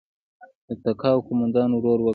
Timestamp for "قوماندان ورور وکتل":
1.27-2.09